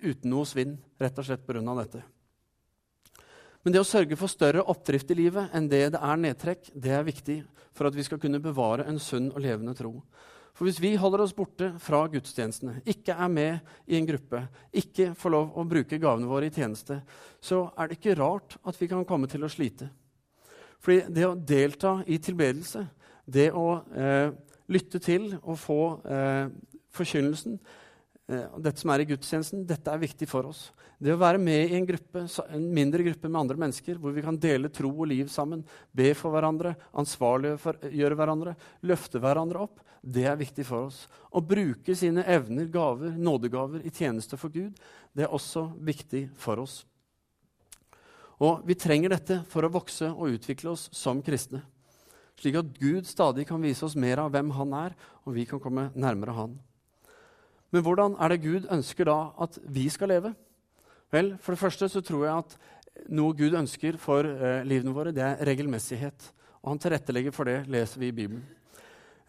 [0.00, 1.60] uten noe svinn, rett og slett pga.
[1.82, 2.02] dette.
[3.62, 6.94] Men det å sørge for større oppdrift i livet enn det det er nedtrekk, det
[6.96, 7.42] er viktig
[7.76, 9.98] for at vi skal kunne bevare en sunn og levende tro.
[10.56, 15.12] For hvis vi holder oss borte fra gudstjenestene, ikke er med i en gruppe, ikke
[15.16, 17.00] får lov å bruke gavene våre i tjeneste,
[17.40, 19.90] så er det ikke rart at vi kan komme til å slite.
[20.80, 22.86] Fordi det å delta i tilbedelse,
[23.28, 24.32] det å eh,
[24.70, 26.50] lytte til og få eh,
[26.94, 27.58] forkynnelsen.
[28.30, 30.68] Eh, dette som er i gudstjenesten, dette er viktig for oss.
[31.00, 34.24] Det å være med i en, gruppe, en mindre gruppe med andre mennesker, hvor vi
[34.24, 35.64] kan dele tro og liv sammen,
[35.96, 38.54] be for hverandre, ansvarliggjøre hverandre,
[38.84, 41.02] løfte hverandre opp, det er viktig for oss.
[41.32, 44.76] Å bruke sine evner, gaver, nådegaver i tjeneste for Gud,
[45.16, 46.82] det er også viktig for oss.
[48.40, 51.64] Og vi trenger dette for å vokse og utvikle oss som kristne
[52.40, 55.60] slik at Gud stadig kan vise oss mer av hvem han er, og vi kan
[55.62, 56.58] komme nærmere han.
[57.70, 60.34] Men hvordan er det Gud ønsker da at vi skal leve?
[61.12, 62.56] Vel, For det første så tror jeg at
[63.10, 66.32] noe Gud ønsker for eh, livene våre, det er regelmessighet.
[66.62, 68.42] Og han tilrettelegger for det, leser vi i Bibelen.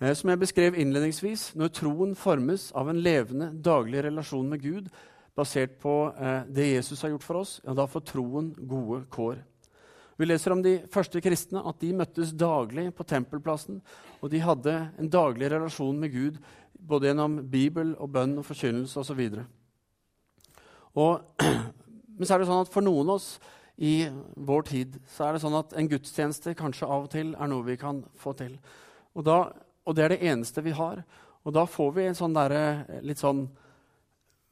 [0.02, 4.90] Eh, som jeg beskrev innledningsvis, når troen formes av en levende, daglig relasjon med Gud,
[5.38, 9.40] basert på eh, det Jesus har gjort for oss, ja, da får troen gode kår.
[10.20, 13.80] Vi leser om de første kristne, at de møttes daglig på tempelplassen.
[14.22, 16.42] Og de hadde en daglig relasjon med Gud,
[16.82, 19.22] både gjennom Bibel og bønn og forkynnelse osv.
[22.18, 23.34] Men så er det sånn at for noen av oss
[23.82, 27.50] i vår tid så er det sånn at en gudstjeneste kanskje av og til er
[27.50, 28.58] noe vi kan få til.
[29.16, 29.40] Og, da,
[29.88, 31.02] og det er det eneste vi har.
[31.42, 32.54] Og da får vi en sånn der,
[33.02, 33.48] litt sånn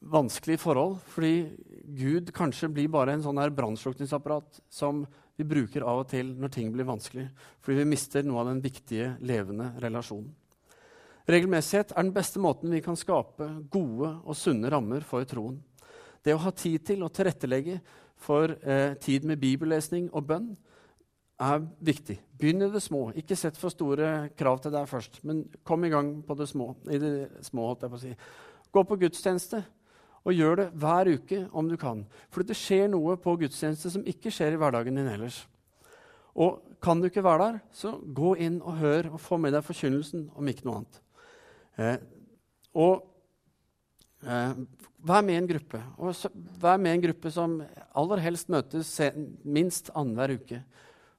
[0.00, 1.34] vanskelig forhold, fordi
[2.00, 5.04] Gud kanskje blir bare en sånn brannslukningsapparat som
[5.40, 7.26] vi bruker av og til når ting blir vanskelig,
[7.64, 10.28] fordi vi mister noe av den viktige, levende relasjonen.
[11.30, 15.60] Regelmessighet er den beste måten vi kan skape gode og sunne rammer for troen.
[16.24, 17.78] Det å ha tid til å tilrettelegge
[18.20, 20.50] for eh, tid med bibellesning og bønn
[21.40, 22.18] er viktig.
[22.36, 23.06] Begynn i det små.
[23.16, 26.74] Ikke sett for store krav til deg først, men kom i gang på det små,
[26.90, 27.14] i det
[27.46, 27.70] små.
[27.70, 28.14] holdt jeg på å si.
[28.70, 29.62] Gå på gudstjeneste.
[30.28, 32.02] Og gjør det hver uke om du kan.
[32.28, 35.42] For det skjer noe på gudstjeneste som ikke skjer i hverdagen din ellers.
[36.36, 39.64] Og kan du ikke være der, så gå inn og hør og få med deg
[39.66, 41.00] forkynnelsen, om ikke noe annet.
[41.80, 41.96] Eh,
[42.80, 43.02] og
[44.24, 44.60] eh,
[45.08, 45.80] vær med i en gruppe.
[45.98, 47.58] Og så, vær med i en gruppe som
[47.96, 48.92] aller helst møtes
[49.44, 50.62] minst annenhver uke.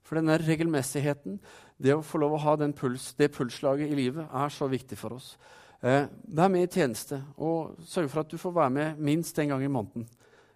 [0.06, 1.40] For denne regelmessigheten,
[1.82, 5.18] det å få lov å ha puls, det pulsslaget i livet, er så viktig for
[5.18, 5.38] oss.
[5.82, 9.54] Eh, vær med i tjeneste, og sørg for at du får være med minst en
[9.54, 10.06] gang i måneden.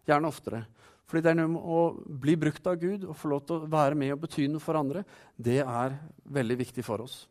[0.05, 0.65] Gjerne oftere.
[1.09, 1.81] Fordi det er noe med å
[2.21, 4.77] bli brukt av Gud og få lov til å være med og bety noe for
[4.77, 5.03] andre.
[5.37, 5.97] Det er
[6.37, 7.23] veldig viktig for oss.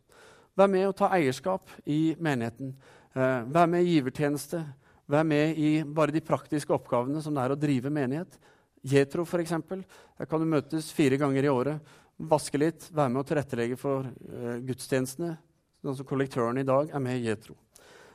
[0.54, 2.74] Vær med og ta eierskap i menigheten.
[3.14, 4.62] Eh, vær med i givertjeneste.
[5.10, 8.38] Vær med i bare de praktiske oppgavene som det er å drive menighet.
[8.84, 9.54] Jetro, f.eks.
[9.70, 14.06] Der kan du møtes fire ganger i året vaske litt, være med og tilrettelegge for
[14.06, 15.34] eh, gudstjenestene.
[15.82, 17.56] Sånn som kollektøren i dag er med i Jetro.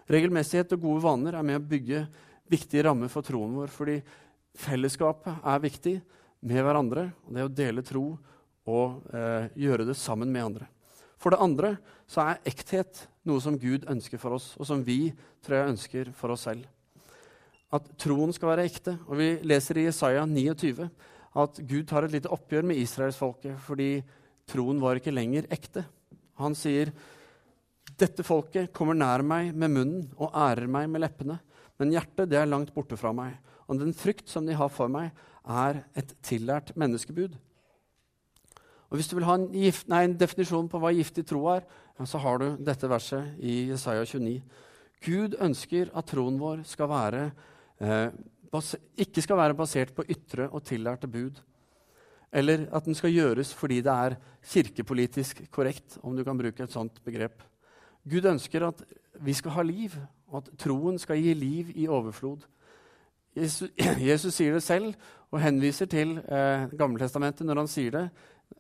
[0.10, 2.04] Regelmessighet og gode vaner er med å bygge
[2.50, 3.70] viktige rammer for troen vår.
[3.74, 4.00] Fordi
[4.58, 5.96] fellesskapet er viktig
[6.50, 7.10] med hverandre.
[7.28, 8.06] og Det å dele tro
[8.70, 10.68] og eh, gjøre det sammen med andre.
[11.20, 11.76] For det andre
[12.10, 15.12] så er ekthet noe som Gud ønsker for oss, og som vi
[15.46, 16.66] tror jeg ønsker for oss selv.
[17.70, 18.96] At troen skal være ekte.
[19.06, 20.88] Og vi leser i Jesaja 29
[21.40, 24.00] at Gud tar et lite oppgjør med israelsfolket fordi
[24.50, 25.84] troen var ikke lenger ekte.
[26.42, 26.90] Han sier,
[28.00, 31.40] 'Dette folket kommer nær meg med munnen og ærer meg med leppene.'
[31.80, 33.36] 'Men hjertet det er langt borte fra meg,
[33.68, 35.12] og den frykt som de har for meg,
[35.44, 37.38] er et tillært menneskebud.'
[38.90, 41.62] Og Hvis du vil ha en, gift, nei, en definisjon på hva giftig tro er,
[42.10, 44.42] så har du dette verset i Jesaja 29.
[45.06, 47.22] Gud ønsker at troen vår skal være
[47.84, 48.10] eh,
[48.98, 51.38] ikke skal være basert på ytre og tillærte bud.
[52.34, 56.74] Eller at den skal gjøres fordi det er kirkepolitisk korrekt, om du kan bruke et
[56.74, 57.44] sånt begrep.
[58.08, 58.84] Gud ønsker at
[59.20, 59.96] vi skal ha liv,
[60.30, 62.46] og at troen skal gi liv i overflod.
[63.36, 63.72] Jesus,
[64.10, 64.94] Jesus sier det selv
[65.30, 68.06] og henviser til eh, Gammeltestamentet når han sier det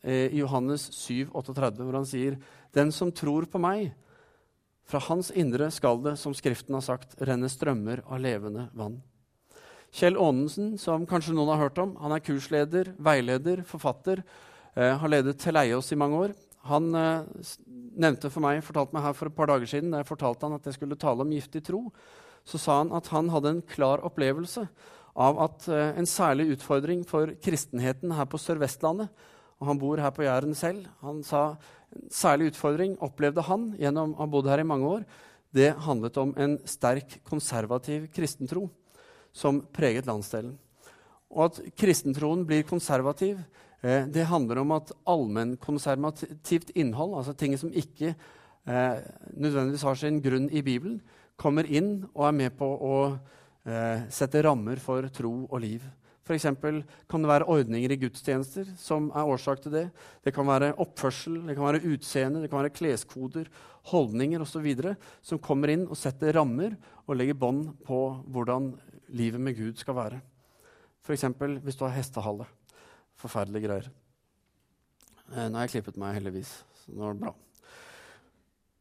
[0.04, 2.38] eh, i Johannes 7, 38, hvor han sier
[2.76, 3.94] Den som tror på meg,
[4.90, 9.00] fra hans indre skal det, som Skriften har sagt, renne strømmer av levende vann.
[9.94, 11.96] Kjell Aanensen, som kanskje noen har hørt om.
[12.02, 14.22] Han er kursleder, veileder, forfatter.
[14.76, 16.34] Eh, har ledet Teleios i mange år.
[16.68, 17.48] Han eh,
[18.00, 20.58] nevnte for meg, fortalte meg her for et par dager siden, da jeg fortalte han
[20.58, 21.86] at jeg skulle tale om giftig tro,
[22.48, 24.66] så sa han at han hadde en klar opplevelse
[25.20, 29.10] av at eh, en særlig utfordring for kristenheten her på Sør-Vestlandet
[29.60, 30.86] og Han bor her på Jæren selv.
[31.04, 31.58] Han sa
[31.92, 35.04] en særlig utfordring opplevde han gjennom å ha bodd her i mange år.
[35.52, 38.70] Det handlet om en sterk konservativ kristentro
[39.36, 40.56] som preget landsdelen.
[41.30, 43.42] Og at kristentroen blir konservativ,
[44.12, 48.98] det handler om at allmennkonservativt innhold, altså ting som ikke eh,
[49.32, 51.00] nødvendigvis har sin grunn i Bibelen,
[51.40, 55.86] kommer inn og er med på å eh, sette rammer for tro og liv.
[56.30, 56.46] F.eks.
[57.10, 59.86] kan det være ordninger i gudstjenester som er årsak til det.
[60.22, 63.48] Det kan være oppførsel, det kan være utseende, det kan være kleskoder,
[63.90, 64.68] holdninger osv.
[65.26, 66.76] som kommer inn og setter rammer
[67.08, 68.76] og legger bånd på hvordan
[69.10, 70.22] livet med Gud skal være.
[71.02, 71.26] F.eks.
[71.64, 72.46] hvis du har hestehale.
[73.20, 73.92] Forferdelige greier.
[75.30, 76.56] Eh, nå har jeg klippet meg, heldigvis.
[76.82, 77.36] så nå er det bra.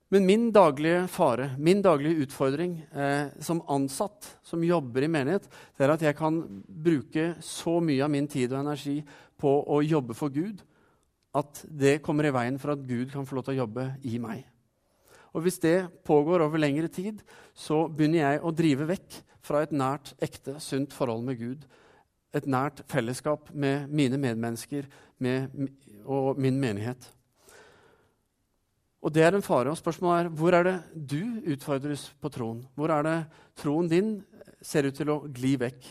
[0.09, 5.45] Men min daglige fare, min daglige utfordring eh, som ansatt som jobber i menighet,
[5.77, 9.03] det er at jeg kan bruke så mye av min tid og energi
[9.39, 10.63] på å jobbe for Gud
[11.37, 14.17] at det kommer i veien for at Gud kan få lov til å jobbe i
[14.23, 14.47] meg.
[15.37, 17.21] Og Hvis det pågår over lengre tid,
[17.53, 21.69] så begynner jeg å drive vekk fra et nært, ekte, sunt forhold med Gud.
[22.35, 24.89] Et nært fellesskap med mine medmennesker
[25.19, 25.49] med,
[26.05, 27.09] og min menighet.
[29.03, 29.71] Og Det er en fare.
[29.71, 32.67] og Spørsmålet er hvor er det du utfordres på troen?
[32.75, 34.25] Hvor er det troen din
[34.61, 35.87] ser ut til å gli vekk?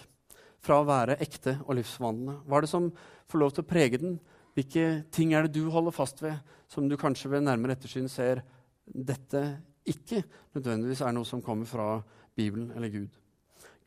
[0.68, 2.42] fra å være ekte og livsvandlende?
[2.48, 2.90] Hva er det som
[3.32, 4.18] får lov til å prege den?
[4.58, 6.38] Hvilke ting er det du holder fast ved,
[6.72, 8.44] som du kanskje ved nærmere ettersyn ser
[8.88, 9.44] dette
[9.88, 10.24] ikke
[10.58, 12.02] nødvendigvis er noe som kommer fra
[12.36, 13.14] Bibelen eller Gud?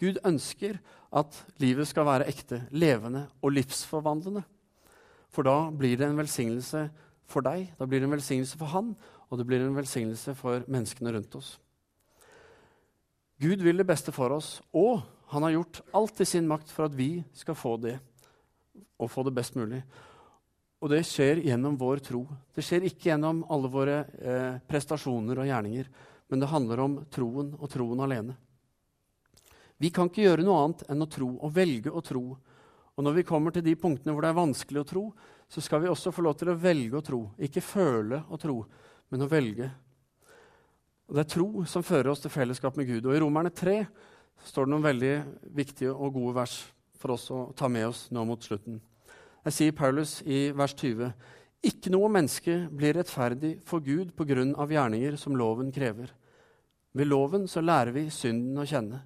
[0.00, 0.78] Gud ønsker
[1.12, 4.42] at livet skal være ekte, levende og livsforvandlende.
[5.30, 6.88] For da blir det en velsignelse
[7.30, 8.94] for deg, da blir det en velsignelse for han,
[9.30, 11.54] og det blir en velsignelse for menneskene rundt oss.
[13.40, 16.88] Gud vil det beste for oss, og han har gjort alt i sin makt for
[16.88, 17.96] at vi skal få det,
[19.00, 19.80] og få det best mulig.
[20.80, 22.24] Og det skjer gjennom vår tro.
[22.56, 25.88] Det skjer ikke gjennom alle våre eh, prestasjoner og gjerninger,
[26.30, 28.36] men det handler om troen og troen alene.
[29.80, 32.24] Vi kan ikke gjøre noe annet enn å tro og velge å tro.
[32.94, 35.04] Og når vi kommer til de punktene hvor det er vanskelig å tro,
[35.48, 37.20] så skal vi også få lov til å velge å tro.
[37.40, 38.58] Ikke føle å tro,
[39.10, 39.70] men å velge
[41.10, 43.06] og Det er tro som fører oss til fellesskap med Gud.
[43.08, 43.80] Og I Romerne 3
[44.46, 45.14] står det noen veldig
[45.58, 46.54] viktige og gode vers
[47.02, 48.78] for oss å ta med oss nå mot slutten.
[49.42, 51.10] Jeg sier Paulus i vers 20.:
[51.66, 56.14] Ikke noe menneske blir rettferdig for Gud på grunn av gjerninger som loven krever.
[56.94, 59.02] Ved loven så lærer vi synden å kjenne.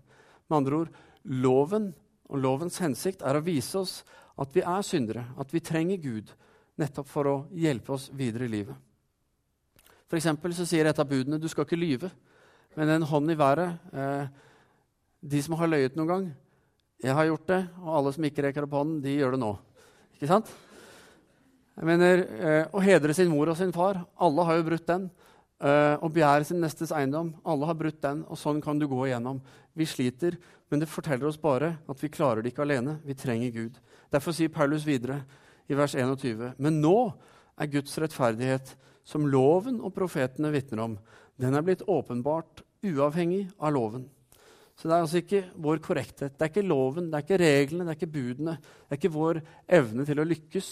[0.48, 1.92] Med andre ord, loven
[2.28, 4.00] og lovens hensikt er å vise oss
[4.40, 6.33] at vi er syndere, at vi trenger Gud,
[6.80, 8.76] nettopp for å hjelpe oss videre i livet.
[10.11, 12.11] For så sier et av budene du skal ikke lyve.
[12.78, 14.26] Men en hånd i været eh,
[15.22, 16.24] De som har løyet noen gang
[17.04, 19.52] Jeg har gjort det, og alle som ikke reker opp hånden, de gjør det nå.
[20.16, 20.50] Ikke sant?
[21.74, 25.07] Jeg mener, eh, Å hedre sin mor og sin far Alle har jo brutt den.
[25.64, 29.07] Eh, å begjære sin nestes eiendom Alle har brutt den, og sånn kan du gå
[29.07, 29.38] igjennom.
[29.72, 30.37] Vi sliter,
[30.68, 32.98] men det forteller oss bare at vi klarer det ikke alene.
[33.07, 33.79] Vi trenger Gud.
[34.12, 35.22] Derfor sier Paulus videre
[35.70, 37.14] i vers 21.: Men nå
[37.57, 38.74] er Guds rettferdighet
[39.09, 40.98] som loven og profetene vitner om,
[41.40, 44.05] den er blitt åpenbart uavhengig av loven.
[44.77, 47.87] Så det er altså ikke vår korrekthet, det er ikke loven, det er ikke reglene,
[47.87, 48.57] det er ikke budene.
[48.59, 49.40] Det er ikke vår
[49.79, 50.70] evne til å lykkes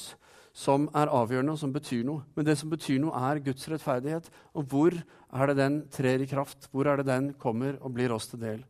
[0.53, 2.27] som er avgjørende, og som betyr noe.
[2.37, 4.29] Men det som betyr noe, er Guds rettferdighet.
[4.59, 6.69] Og hvor er det den trer i kraft?
[6.73, 8.61] Hvor er det den kommer og blir oss til del?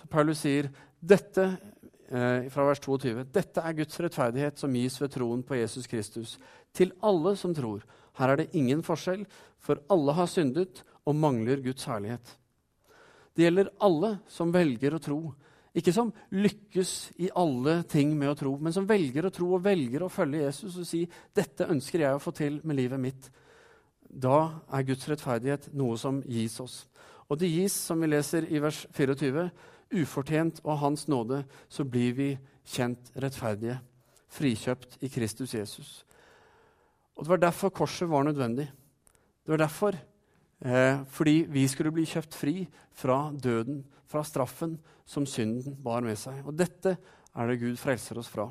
[0.00, 3.26] Så Paulus sier dette eh, fra vers 22.
[3.30, 6.36] Dette er Guds rettferdighet som gis ved troen på Jesus Kristus,
[6.74, 7.84] til alle som tror.
[8.18, 9.22] Her er det ingen forskjell,
[9.62, 12.34] for alle har syndet og mangler Guds herlighet.
[13.36, 15.20] Det gjelder alle som velger å tro.
[15.76, 19.62] Ikke som lykkes i alle ting med å tro, men som velger å tro og
[19.62, 23.30] velger å følge Jesus og si 'Dette ønsker jeg å få til med livet mitt'.
[24.10, 26.86] Da er Guds rettferdighet noe som gis oss.
[27.30, 29.50] Og det gis, som vi leser i vers 24,
[29.94, 33.78] ufortjent og Hans nåde, så blir vi kjent rettferdige,
[34.28, 36.04] frikjøpt i Kristus Jesus.
[37.16, 38.66] Og Det var derfor korset var nødvendig.
[39.46, 39.94] Det var derfor,
[40.64, 42.54] eh, fordi vi skulle bli kjøpt fri
[42.92, 46.42] fra døden, fra straffen som synden bar med seg.
[46.46, 46.96] Og dette
[47.30, 48.48] er det Gud frelser oss fra.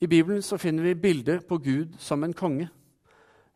[0.00, 2.70] I Bibelen så finner vi bildet på Gud som en konge.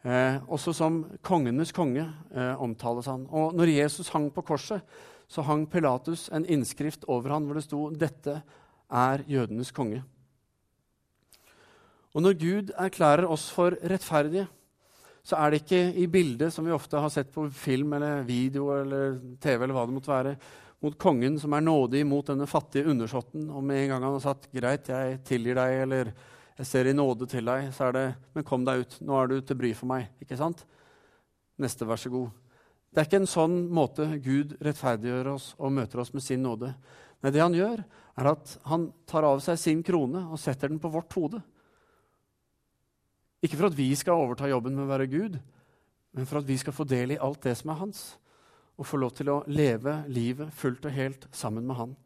[0.05, 3.25] Eh, også som kongenes konge eh, omtales han.
[3.33, 4.85] Og når Jesus hang på korset,
[5.29, 8.43] så hang Pilatus en innskrift over han hvor det sto 'Dette
[8.91, 10.03] er jødenes konge'.
[12.15, 14.47] Og når Gud erklærer oss for rettferdige,
[15.25, 18.69] så er det ikke i bildet som vi ofte har sett på film eller video
[18.77, 20.37] eller TV, eller hva det måtte være,
[20.85, 23.47] mot kongen som er nådig mot denne fattige undersåtten.
[23.49, 26.13] Og med en gang han har sagt 'greit, jeg tilgir deg', eller
[26.59, 29.27] 'jeg ser i nåde til deg', så er det 'men kom deg ut, nå er
[29.27, 30.09] du til bry for meg'.
[30.21, 30.67] Ikke sant?
[31.59, 32.31] Neste, vær så god.
[32.93, 36.75] Det er ikke en sånn måte Gud rettferdiggjør oss og møter oss med sin nåde.
[37.23, 37.85] Nei, det han gjør,
[38.19, 41.43] er at han tar av seg sin krone og setter den på vårt hode.
[43.45, 45.37] Ikke for at vi skal overta jobben med å være Gud,
[46.17, 48.03] men for at vi skal få del i alt det som er hans,
[48.81, 51.97] og få lov til å leve livet fullt og helt sammen med han.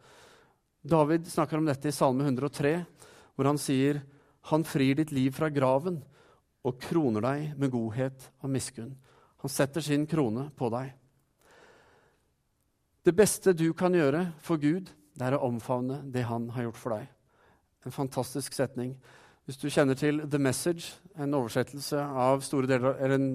[0.83, 2.74] David snakker om dette i Salme 103,
[3.37, 4.03] hvor han sier,
[4.48, 6.03] 'Han frir ditt liv fra graven
[6.64, 8.96] og kroner deg med godhet og miskunn.'
[9.38, 10.94] Han setter sin krone på deg.
[13.05, 16.77] Det beste du kan gjøre for Gud, det er å omfavne det han har gjort
[16.77, 17.09] for deg.
[17.87, 18.96] En fantastisk setning.
[19.48, 23.30] Hvis du kjenner til The Message, en oversettelse av deler, en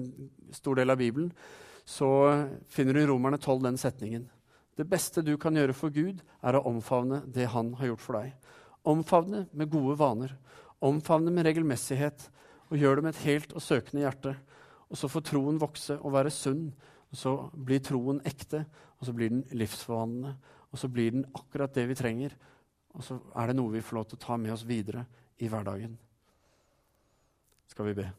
[0.54, 1.32] stor del av Bibelen,
[1.82, 2.06] så
[2.70, 4.28] finner du i Romerne 12 den setningen.
[4.78, 8.18] Det beste du kan gjøre for Gud, er å omfavne det han har gjort for
[8.20, 8.52] deg.
[8.86, 10.36] Omfavne med gode vaner.
[10.78, 12.28] Omfavne med regelmessighet.
[12.70, 14.36] Og gjør det med et helt og søkende hjerte.
[14.86, 16.68] Og så får troen vokse og være sunn.
[17.10, 18.62] Og så blir troen ekte,
[19.00, 20.36] og så blir den livsforvandlende.
[20.70, 22.38] Og så blir den akkurat det vi trenger.
[22.94, 25.02] Og så er det noe vi får lov til å ta med oss videre
[25.42, 25.96] i hverdagen.
[27.70, 28.10] Skal vi be.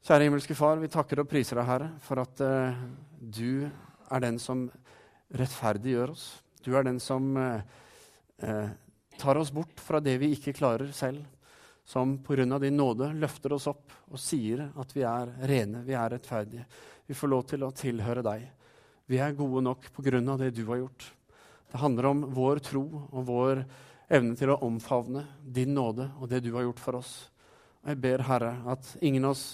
[0.00, 2.78] Kjære himmelske Far, vi takker og priser deg, Herre, for at uh,
[3.20, 3.66] du
[4.10, 4.64] er den som
[5.36, 6.24] rettferdiggjør oss.
[6.64, 7.60] Du er den som uh,
[8.40, 8.70] uh,
[9.20, 11.20] tar oss bort fra det vi ikke klarer selv.
[11.84, 12.58] Som pga.
[12.62, 16.64] din nåde løfter oss opp og sier at vi er rene, vi er rettferdige.
[17.06, 18.44] Vi får lov til å tilhøre deg.
[19.10, 20.36] Vi er gode nok pga.
[20.38, 21.12] det du har gjort.
[21.70, 23.64] Det handler om vår tro og vår
[24.10, 27.12] evne til å omfavne din nåde og det du har gjort for oss.
[27.82, 29.44] Og jeg ber, Herre, at ingen av oss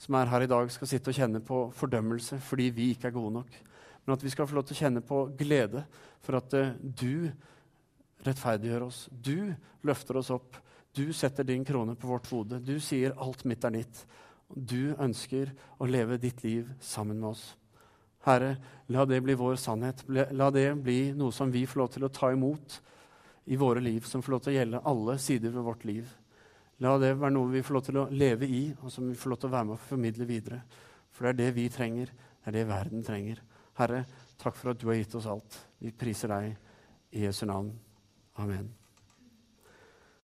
[0.00, 3.16] som er her i dag, skal sitte og kjenne på fordømmelse fordi vi ikke er
[3.16, 3.58] gode nok,
[4.04, 5.82] men at vi skal få lov til å kjenne på glede
[6.24, 7.30] for at uh, du
[8.26, 9.06] rettferdiggjør oss.
[9.10, 9.52] Du
[9.86, 10.56] løfter oss opp.
[10.96, 12.60] Du setter din krone på vårt hode.
[12.60, 14.04] Du sier 'alt mitt er ditt'.
[14.48, 17.56] Du ønsker å leve ditt liv sammen med oss.
[18.26, 18.56] Herre,
[18.88, 20.04] la det bli vår sannhet.
[20.08, 22.80] La det bli noe som vi får lov til å ta imot
[23.46, 26.08] i våre liv, som får lov til å gjelde alle sider ved vårt liv.
[26.84, 29.32] La det være noe vi får lov til å leve i, og som vi får
[29.32, 30.62] lov til å være med og formidle videre.
[31.14, 33.42] For det er det vi trenger, det er det verden trenger.
[33.78, 34.02] Herre,
[34.40, 35.60] takk for at du har gitt oss alt.
[35.80, 36.52] Vi priser deg
[37.16, 37.72] i Jesu navn.
[38.42, 38.85] Amen.